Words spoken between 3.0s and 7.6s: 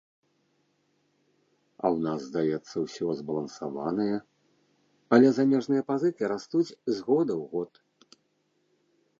збалансаванае, але замежныя пазыкі растуць з года ў